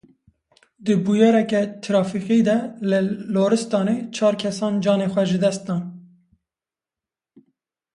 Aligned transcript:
Di 0.85 0.95
bûyereke 1.05 1.61
trafîkê 1.83 2.39
de 2.47 2.57
li 2.89 2.99
Loristanê 3.33 3.97
çar 4.15 4.35
kesan 4.41 4.73
canê 4.83 5.07
xwe 5.13 5.23
ji 5.29 5.37
dest 5.43 5.63
dan. 5.67 5.83